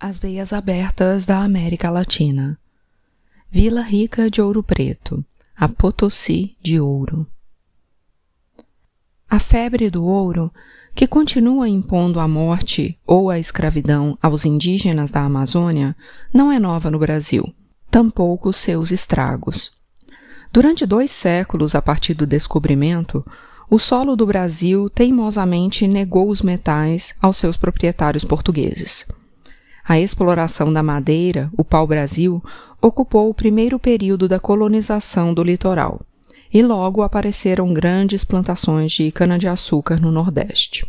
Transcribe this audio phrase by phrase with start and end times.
[0.00, 2.58] As veias abertas da América Latina.
[3.50, 5.24] Vila Rica de Ouro Preto,
[5.56, 7.26] a Potosí de Ouro.
[9.30, 10.52] A febre do ouro,
[10.94, 15.96] que continua impondo a morte ou a escravidão aos indígenas da Amazônia,
[16.32, 17.54] não é nova no Brasil,
[17.88, 19.72] tampouco seus estragos.
[20.52, 23.24] Durante dois séculos a partir do descobrimento,
[23.70, 29.06] o solo do Brasil teimosamente negou os metais aos seus proprietários portugueses.
[29.86, 32.42] A exploração da madeira, o pau-brasil,
[32.80, 36.00] ocupou o primeiro período da colonização do litoral,
[36.52, 40.86] e logo apareceram grandes plantações de cana-de-açúcar no Nordeste.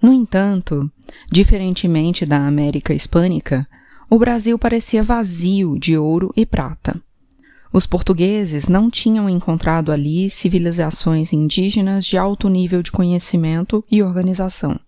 [0.00, 0.90] No entanto,
[1.32, 3.66] diferentemente da América Hispânica,
[4.10, 7.00] o Brasil parecia vazio de ouro e prata.
[7.72, 14.78] Os portugueses não tinham encontrado ali civilizações indígenas de alto nível de conhecimento e organização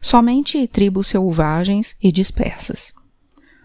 [0.00, 2.92] somente tribos selvagens e dispersas.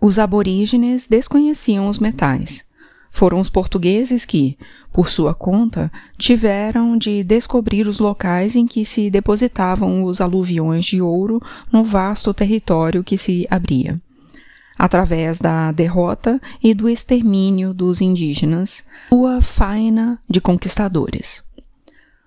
[0.02, 2.66] Os aborígenes desconheciam os metais.
[3.10, 4.58] Foram os portugueses que,
[4.92, 11.02] por sua conta, tiveram de descobrir os locais em que se depositavam os aluviões de
[11.02, 14.02] ouro no vasto território que se abria.
[14.78, 21.44] Através da derrota e do extermínio dos indígenas, sua faina de conquistadores.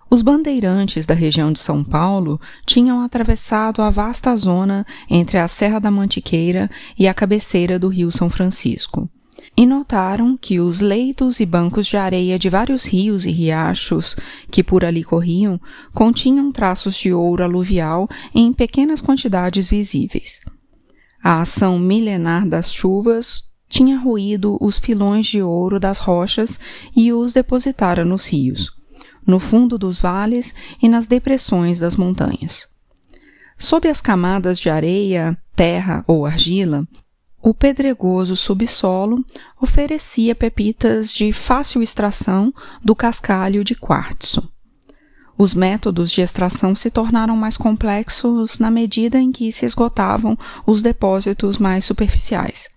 [0.08, 5.80] Os bandeirantes da região de São Paulo tinham atravessado a vasta zona entre a Serra
[5.80, 9.10] da Mantiqueira e a cabeceira do Rio São Francisco.
[9.56, 14.14] E notaram que os leitos e bancos de areia de vários rios e riachos
[14.50, 15.60] que por ali corriam
[15.92, 20.40] continham traços de ouro aluvial em pequenas quantidades visíveis.
[21.22, 26.60] A ação milenar das chuvas tinha ruído os filões de ouro das rochas
[26.94, 28.75] e os depositara nos rios
[29.26, 32.68] no fundo dos vales e nas depressões das montanhas.
[33.58, 36.86] Sob as camadas de areia, terra ou argila,
[37.42, 39.24] o pedregoso subsolo
[39.60, 42.52] oferecia pepitas de fácil extração
[42.84, 44.50] do cascalho de quartzo.
[45.38, 50.36] Os métodos de extração se tornaram mais complexos na medida em que se esgotavam
[50.66, 52.68] os depósitos mais superficiais.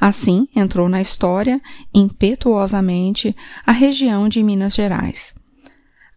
[0.00, 1.60] Assim, entrou na história,
[1.94, 5.34] impetuosamente, a região de Minas Gerais.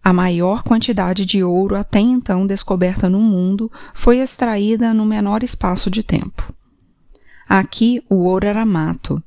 [0.06, 5.90] A maior quantidade de ouro até então descoberta no mundo foi extraída no menor espaço
[5.90, 6.54] de tempo.
[7.50, 9.20] Aqui o ouro era mato,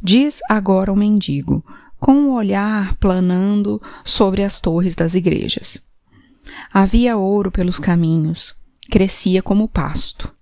[0.00, 1.64] diz agora o mendigo,
[1.98, 5.82] com o olhar planando sobre as torres das igrejas.
[6.72, 8.54] Havia ouro pelos caminhos,
[8.88, 10.32] crescia como pasto.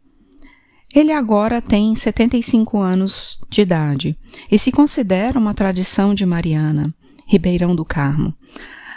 [0.94, 4.18] Ele agora tem 75 anos de idade
[4.52, 6.94] e se considera uma tradição de Mariana,
[7.26, 8.34] Ribeirão do Carmo,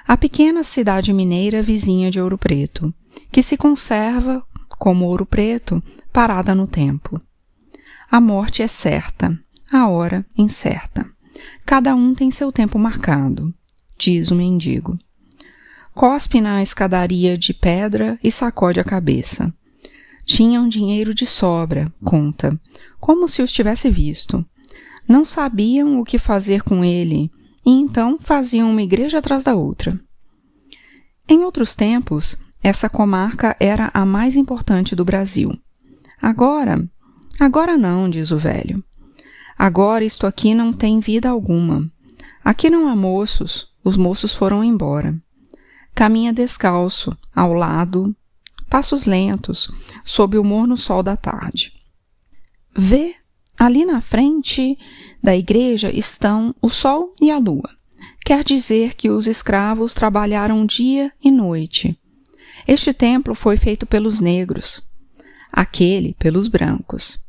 [0.08, 2.94] a pequena cidade mineira vizinha de Ouro Preto,
[3.32, 4.44] que se conserva,
[4.78, 5.82] como Ouro Preto,
[6.12, 7.22] parada no tempo.
[8.10, 9.38] A morte é certa,
[9.72, 11.10] a hora incerta.
[11.66, 13.54] Cada um tem seu tempo marcado,
[13.98, 15.00] diz o mendigo.
[15.94, 19.54] Cospe na escadaria de pedra e sacode a cabeça.
[20.26, 22.60] Tinham dinheiro de sobra, conta,
[23.00, 24.46] como se os tivesse visto.
[25.08, 27.32] Não sabiam o que fazer com ele
[27.66, 30.00] e então faziam uma igreja atrás da outra.
[31.28, 35.58] Em outros tempos, essa comarca era a mais importante do Brasil.
[36.22, 36.88] Agora,
[37.40, 38.84] agora não, diz o velho.
[39.58, 41.90] Agora isto aqui não tem vida alguma.
[42.44, 45.16] Aqui não há moços, os moços foram embora.
[45.94, 48.16] Caminha descalço, ao lado,
[48.70, 49.70] passos lentos,
[50.04, 51.74] sob o morno sol da tarde.
[52.76, 53.16] Vê,
[53.62, 54.76] ali na frente,
[55.22, 57.70] da igreja estão o sol e a lua.
[58.26, 61.96] Quer dizer que os escravos trabalharam dia e noite.
[62.68, 64.82] Este templo foi feito pelos negros,
[65.52, 67.20] aquele pelos brancos.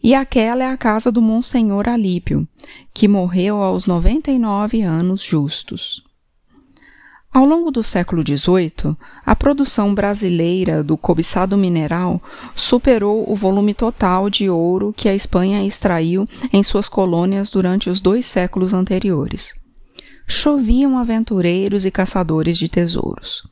[0.00, 2.46] E aquela é a casa do Monsenhor Alípio,
[2.92, 6.04] que morreu aos 99 anos justos.
[7.34, 8.96] Ao longo do século XVIII,
[9.26, 12.22] a produção brasileira do cobiçado mineral
[12.54, 18.00] superou o volume total de ouro que a Espanha extraiu em suas colônias durante os
[18.00, 19.52] dois séculos anteriores.
[20.28, 23.42] Choviam aventureiros e caçadores de tesouros.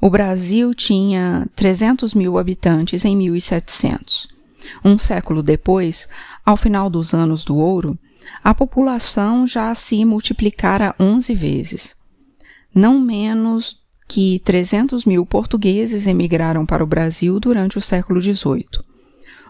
[0.00, 4.28] O Brasil tinha 300 mil habitantes em 1700.
[4.82, 6.08] Um século depois,
[6.42, 7.98] ao final dos anos do ouro,
[8.42, 11.99] a população já se multiplicara 11 vezes
[12.74, 18.66] não menos que 300 mil portugueses emigraram para o Brasil durante o século XVIII,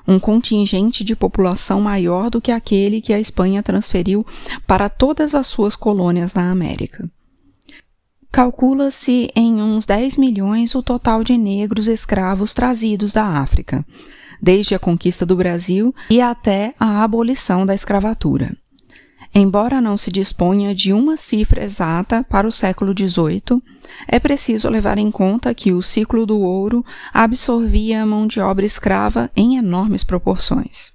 [0.07, 4.27] um contingente de população maior do que aquele que a Espanha transferiu
[4.67, 7.11] para todas as suas colônias na América.
[8.31, 13.85] Calcula-se em uns 10 milhões o total de negros escravos trazidos da África,
[14.41, 18.57] desde a conquista do Brasil e até a abolição da escravatura.
[19.32, 23.62] Embora não se disponha de uma cifra exata para o século XVIII,
[24.09, 28.67] é preciso levar em conta que o ciclo do ouro absorvia a mão de obra
[28.67, 30.93] escrava em enormes proporções.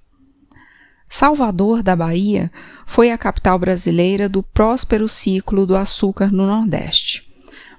[1.08, 2.50] Salvador da Bahia
[2.84, 7.24] foi a capital brasileira do próspero ciclo do açúcar no Nordeste.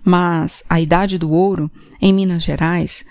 [0.04, 1.70] Mas a Idade do Ouro,
[2.02, 3.06] em Minas Gerais,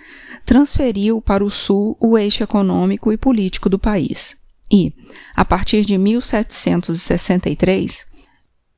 [0.45, 4.95] transferiu para o Sul o eixo econômico e político do país e,
[5.35, 8.07] a partir de 1763,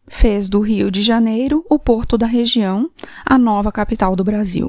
[0.07, 2.91] fez do Rio de Janeiro o porto da região,
[3.25, 4.69] a nova capital do Brasil.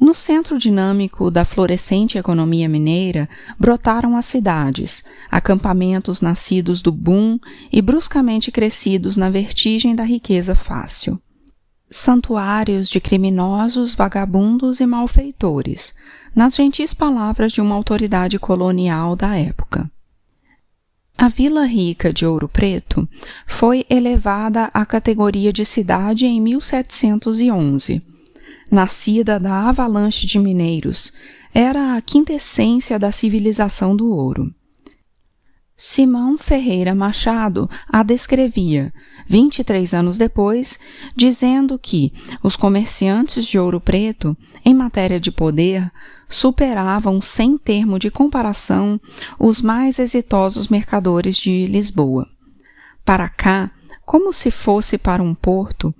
[0.00, 7.38] No centro dinâmico da florescente economia mineira brotaram as cidades, acampamentos nascidos do boom
[7.72, 11.22] e bruscamente crescidos na vertigem da riqueza fácil.
[11.94, 15.94] Santuários de criminosos, vagabundos e malfeitores,
[16.34, 19.90] nas gentis palavras de uma autoridade colonial da época.
[21.18, 23.06] A Vila Rica de Ouro Preto
[23.46, 28.02] foi elevada à categoria de cidade em 1711.
[28.70, 31.12] Nascida da avalanche de mineiros,
[31.52, 34.50] era a quintessência da civilização do ouro.
[35.76, 38.94] Simão Ferreira Machado a descrevia,
[39.26, 40.78] 23 anos depois,
[41.14, 45.90] dizendo que os comerciantes de Ouro Preto, em matéria de poder,
[46.28, 49.00] superavam sem termo de comparação
[49.38, 52.26] os mais exitosos mercadores de Lisboa.
[53.04, 53.70] Para cá,
[54.04, 55.94] como se fosse para um porto,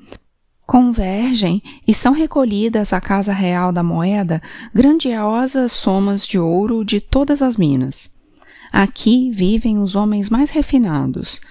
[0.67, 4.41] convergem e são recolhidas à Casa Real da Moeda
[4.75, 8.11] grandiosas somas de ouro de todas as minas.
[8.73, 11.43] Aqui vivem os homens mais refinados,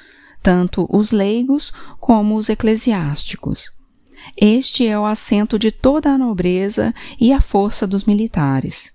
[0.41, 3.71] tanto os leigos como os eclesiásticos.
[4.38, 8.93] Este é o assento de toda a nobreza e a força dos militares.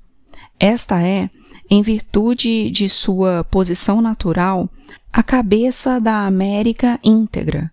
[0.58, 1.28] Esta é,
[1.68, 4.70] em virtude de sua posição natural,
[5.12, 7.70] a cabeça da América íntegra,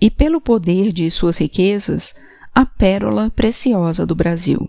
[0.00, 2.14] e pelo poder de suas riquezas,
[2.54, 4.68] a pérola preciosa do Brasil.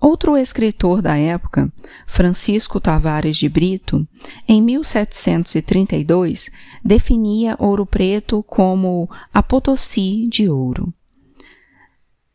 [0.00, 1.72] Outro escritor da época,
[2.06, 4.06] Francisco Tavares de Brito,
[4.46, 6.50] em 1732,
[6.84, 10.92] definia Ouro Preto como a Potosí de ouro.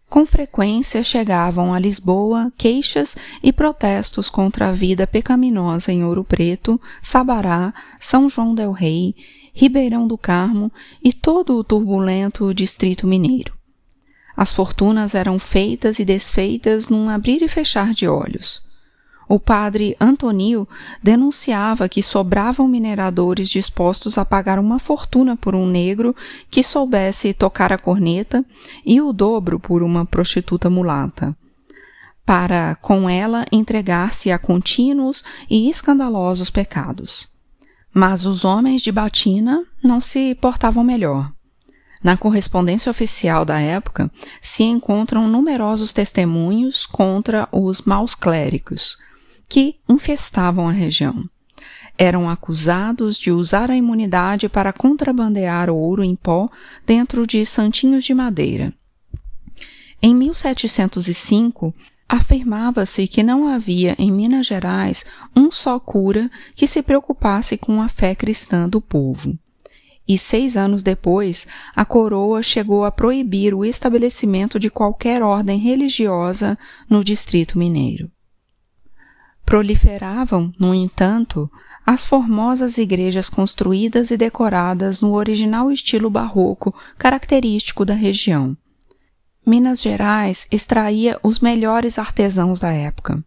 [0.10, 6.82] Com frequência chegavam a Lisboa queixas e protestos contra a vida pecaminosa em Ouro Preto,
[7.02, 9.16] Sabará, São João del Rei,
[9.54, 10.70] Ribeirão do Carmo
[11.02, 13.61] e todo o turbulento distrito mineiro.
[14.36, 18.64] As fortunas eram feitas e desfeitas num abrir e fechar de olhos.
[19.32, 20.68] O padre Antonio
[21.02, 26.14] denunciava que sobravam mineradores dispostos a pagar uma fortuna por um negro
[26.50, 28.44] que soubesse tocar a corneta
[28.86, 31.34] e o dobro por uma prostituta mulata,
[32.26, 37.30] para com ela entregar-se a contínuos e escandalosos pecados.
[37.94, 41.32] Mas os homens de Batina não se portavam melhor.
[42.04, 44.12] Na correspondência oficial da época
[44.42, 48.98] se encontram numerosos testemunhos contra os maus clérigos
[49.48, 51.30] que infestavam a região.
[51.98, 56.50] Eram acusados de usar a imunidade para contrabandear ouro em pó
[56.86, 58.74] dentro de santinhos de madeira.
[60.02, 61.72] Em 1705,
[62.10, 65.06] afirmava-se que não havia em Minas Gerais
[65.36, 69.38] um só cura que se preocupasse com a fé cristã do povo
[70.08, 76.58] e seis anos depois, a coroa chegou a proibir o estabelecimento de qualquer ordem religiosa
[76.90, 78.12] no Distrito Mineiro.
[79.46, 81.50] Proliferavam, no entanto,
[81.86, 88.56] as formosas igrejas construídas e decoradas no original estilo barroco característico da região.
[89.46, 93.24] Minas Gerais extraía os melhores artesãos da época.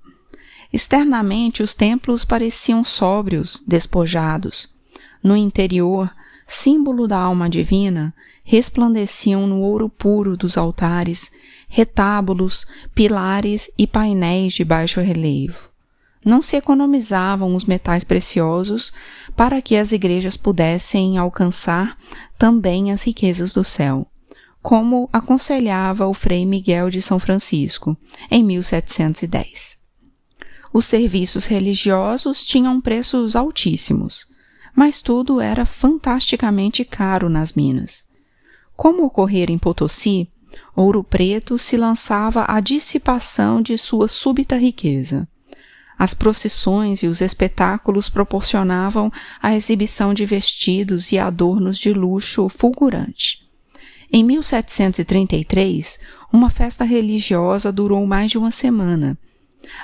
[0.72, 4.68] Externamente, os templos pareciam sóbrios, despojados.
[5.22, 6.10] No interior,
[6.46, 11.32] símbolo da alma divina, resplandeciam no ouro puro dos altares,
[11.68, 15.70] retábulos, pilares e painéis de baixo relevo.
[16.24, 18.92] Não se economizavam os metais preciosos
[19.36, 21.98] para que as igrejas pudessem alcançar
[22.38, 24.06] também as riquezas do céu,
[24.62, 27.96] como aconselhava o Frei Miguel de São Francisco,
[28.30, 29.78] em 1710.
[30.72, 34.33] Os serviços religiosos tinham preços altíssimos
[34.74, 38.06] mas tudo era fantasticamente caro nas minas.
[38.76, 40.28] Como ocorrera em Potosí,
[40.74, 45.28] Ouro Preto se lançava à dissipação de sua súbita riqueza.
[45.96, 53.44] As procissões e os espetáculos proporcionavam a exibição de vestidos e adornos de luxo fulgurante.
[54.12, 55.98] Em 1733,
[56.32, 59.16] uma festa religiosa durou mais de uma semana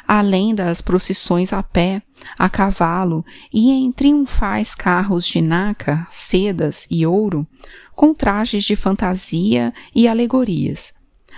[0.06, 2.02] além das procissões a pé,
[2.38, 7.46] a cavalo e em triunfais carros de nácar, sedas e ouro,
[7.94, 10.94] com trajes de fantasia e alegorias.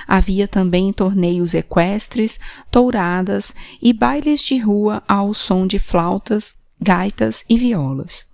[0.07, 7.57] Havia também torneios equestres, touradas e bailes de rua ao som de flautas, gaitas e
[7.57, 8.27] violas.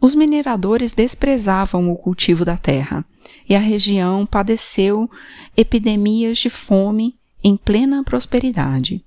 [0.00, 3.04] Os mineradores desprezavam o cultivo da terra,
[3.46, 5.10] e a região padeceu
[5.56, 9.04] epidemias de fome em plena prosperidade.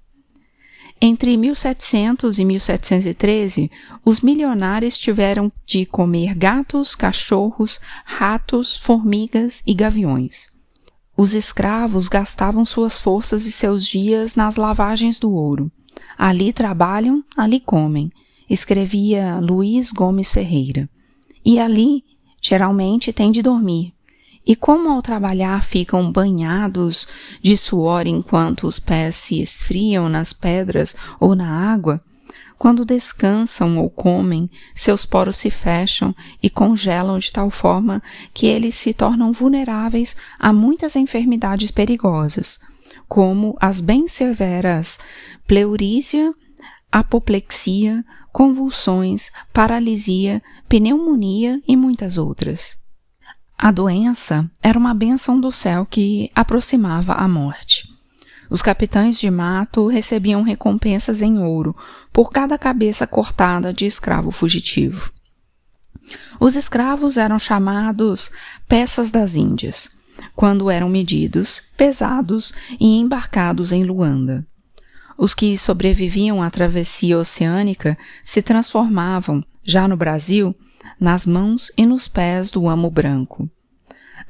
[1.06, 3.70] Entre 1700 e 1713,
[4.06, 10.48] os milionários tiveram de comer gatos, cachorros, ratos, formigas e gaviões.
[11.18, 15.70] Os escravos gastavam suas forças e seus dias nas lavagens do ouro.
[16.18, 18.10] Ali trabalham, ali comem,
[18.50, 20.90] escrevia Luiz Gomes Ferreira.
[21.44, 22.02] E ali,
[22.42, 23.93] geralmente, têm de dormir,
[24.46, 27.08] e como ao trabalhar ficam banhados
[27.42, 32.02] de suor enquanto os pés se esfriam nas pedras ou na água,
[32.58, 38.02] quando descansam ou comem, seus poros se fecham e congelam de tal forma
[38.34, 42.60] que eles se tornam vulneráveis a muitas enfermidades perigosas,
[43.08, 45.00] como as bem severas
[45.46, 46.34] pleurísia,
[46.92, 52.83] apoplexia, convulsões, paralisia, pneumonia e muitas outras.
[53.58, 57.88] A doença era uma bênção do céu que aproximava a morte.
[58.50, 61.76] Os capitães de mato recebiam recompensas em ouro
[62.12, 65.12] por cada cabeça cortada de escravo fugitivo.
[66.40, 68.30] Os escravos eram chamados
[68.68, 69.90] peças das Índias,
[70.36, 74.46] quando eram medidos, pesados e embarcados em Luanda.
[75.18, 80.56] Os que sobreviviam à travessia oceânica se transformavam, já no Brasil,
[81.00, 83.50] nas mãos e nos pés do amo branco.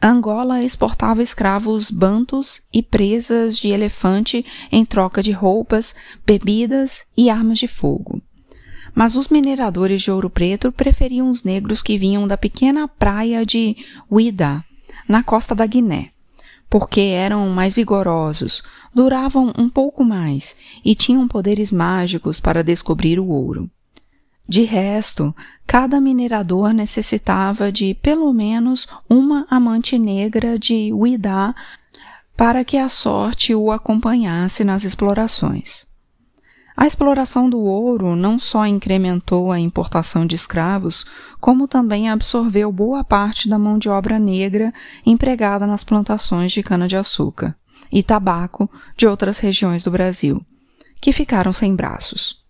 [0.01, 5.95] Angola exportava escravos bantos e presas de elefante em troca de roupas,
[6.25, 8.21] bebidas e armas de fogo.
[8.93, 13.77] Mas os mineradores de ouro preto preferiam os negros que vinham da pequena praia de
[14.11, 14.63] Uida,
[15.07, 16.11] na costa da Guiné,
[16.69, 18.61] porque eram mais vigorosos,
[18.93, 23.69] duravam um pouco mais e tinham poderes mágicos para descobrir o ouro.
[24.47, 25.33] De resto,
[25.65, 31.55] cada minerador necessitava de pelo menos uma amante negra de Uidá
[32.35, 35.85] para que a sorte o acompanhasse nas explorações.
[36.75, 41.05] A exploração do ouro não só incrementou a importação de escravos,
[41.39, 44.73] como também absorveu boa parte da mão de obra negra
[45.05, 47.55] empregada nas plantações de cana-de-açúcar
[47.91, 50.43] e tabaco de outras regiões do Brasil,
[50.99, 52.42] que ficaram sem braços.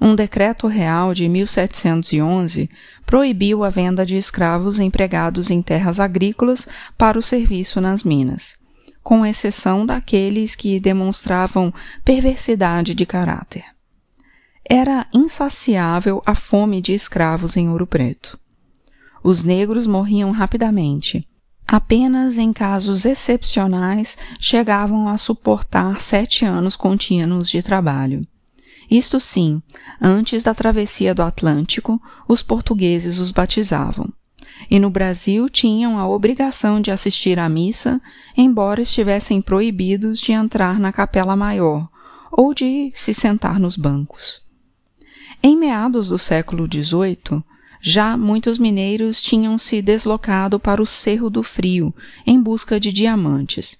[0.00, 2.70] Um decreto real de 1711
[3.04, 6.66] proibiu a venda de escravos empregados em terras agrícolas
[6.96, 8.58] para o serviço nas minas,
[9.02, 13.64] com exceção daqueles que demonstravam perversidade de caráter.
[14.64, 18.38] Era insaciável a fome de escravos em Ouro Preto.
[19.22, 21.26] Os negros morriam rapidamente,
[21.72, 28.26] Apenas em casos excepcionais chegavam a suportar sete anos contínuos de trabalho.
[28.90, 29.62] Isto sim,
[30.00, 34.12] antes da travessia do Atlântico, os portugueses os batizavam.
[34.68, 38.00] E no Brasil tinham a obrigação de assistir à missa,
[38.36, 41.88] embora estivessem proibidos de entrar na capela maior
[42.32, 44.42] ou de se sentar nos bancos.
[45.42, 47.42] Em meados do século XVIII,
[47.80, 51.94] já muitos mineiros tinham se deslocado para o Cerro do Frio
[52.26, 53.78] em busca de diamantes.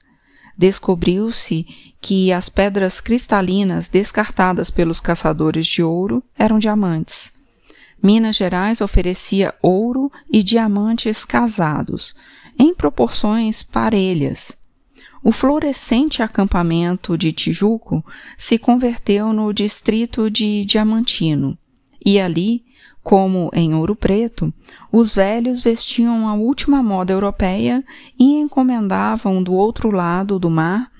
[0.56, 1.66] Descobriu-se
[2.00, 7.32] que as pedras cristalinas descartadas pelos caçadores de ouro eram diamantes.
[8.02, 12.14] Minas Gerais oferecia ouro e diamantes casados,
[12.58, 14.58] em proporções parelhas.
[15.22, 18.04] O florescente acampamento de Tijuco
[18.38, 21.58] se converteu no distrito de Diamantino,
[22.04, 22.64] e ali
[23.02, 24.52] como em Ouro Preto,
[24.92, 27.84] os velhos vestiam a última moda europeia
[28.18, 30.90] e encomendavam do outro lado do mar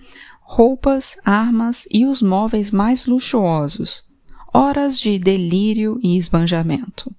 [0.53, 4.03] roupas, armas e os móveis mais luxuosos,
[4.53, 7.15] horas de delírio e esbanjamento.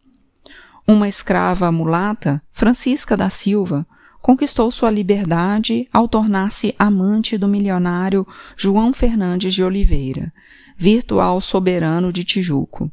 [0.85, 3.88] Uma escrava mulata, Francisca da Silva,
[4.21, 10.33] conquistou sua liberdade ao tornar-se amante do milionário João Fernandes de Oliveira,
[10.77, 12.91] virtual soberano de Tijuco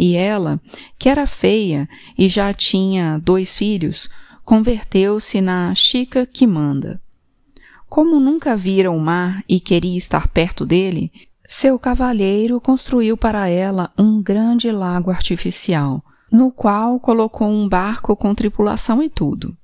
[0.00, 0.58] e ela,
[0.98, 4.08] que era feia e já tinha dois filhos,
[4.42, 7.00] converteu-se na Chica que manda.
[7.86, 11.12] Como nunca vira o mar e queria estar perto dele,
[11.46, 18.34] seu cavalheiro construiu para ela um grande lago artificial, no qual colocou um barco com
[18.34, 19.54] tripulação e tudo.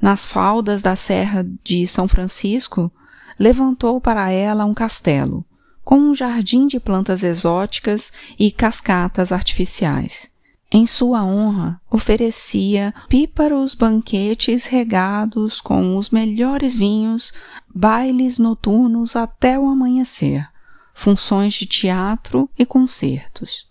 [0.00, 2.92] Nas faldas da Serra de São Francisco,
[3.38, 5.44] levantou para ela um castelo,
[5.86, 10.32] com um jardim de plantas exóticas e cascatas artificiais.
[10.68, 17.32] Em sua honra, oferecia píparos banquetes regados com os melhores vinhos,
[17.72, 20.44] bailes noturnos até o amanhecer,
[20.92, 23.68] funções de teatro e concertos.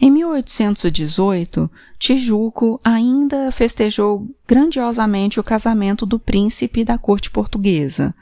[0.00, 8.12] Em 1818, Tijuco ainda festejou grandiosamente o casamento do príncipe da corte portuguesa,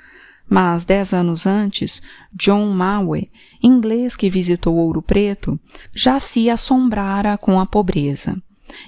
[0.49, 2.03] mas dez anos antes,
[2.33, 3.31] John Mawe,
[3.63, 5.59] inglês que visitou Ouro Preto,
[5.95, 8.41] já se assombrara com a pobreza.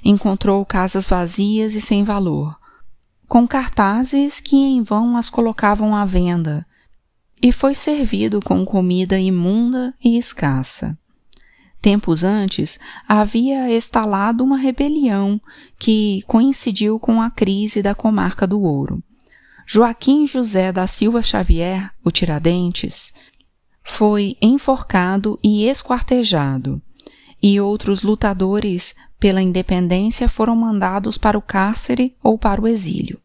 [0.04, 2.56] Encontrou casas vazias e sem valor,
[3.28, 6.66] com cartazes que em vão as colocavam à venda,
[7.42, 10.98] e foi servido com comida imunda e escassa.
[11.80, 15.40] Tempos antes, havia estalado uma rebelião
[15.78, 19.02] que coincidiu com a crise da comarca do ouro.
[19.72, 23.14] Joaquim José da Silva Xavier, o Tiradentes,
[23.84, 26.82] foi enforcado e esquartejado,
[27.40, 33.20] e outros lutadores pela independência foram mandados para o cárcere ou para o exílio.